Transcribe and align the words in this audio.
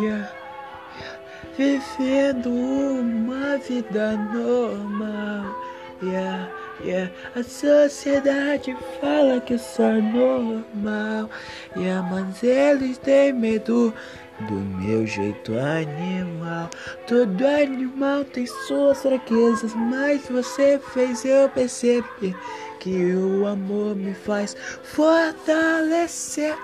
dia 0.00 0.30
vivendo 1.58 2.48
uma 2.48 3.58
vida 3.58 4.16
normal. 4.16 5.54
Yeah, 6.02 6.50
yeah. 6.82 7.12
A 7.36 7.42
sociedade 7.42 8.74
fala 9.00 9.40
que 9.40 9.54
isso 9.54 9.82
é 9.82 10.00
normal. 10.00 11.28
Yeah, 11.76 12.08
mas 12.10 12.42
eles 12.42 12.96
têm 12.98 13.34
medo 13.34 13.92
do 14.48 14.54
meu 14.54 15.06
jeito 15.06 15.52
animal. 15.58 16.70
Todo 17.06 17.46
animal 17.46 18.24
tem 18.24 18.46
suas 18.46 19.02
fraquezas, 19.02 19.74
mas 19.74 20.26
você 20.28 20.80
fez 20.94 21.26
eu 21.26 21.50
perceber 21.50 22.34
que 22.78 23.14
o 23.14 23.46
amor 23.46 23.94
me 23.94 24.14
faz 24.14 24.56
fortalecer. 24.82 26.56